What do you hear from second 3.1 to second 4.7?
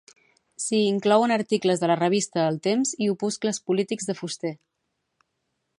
opuscles polítics de Fuster.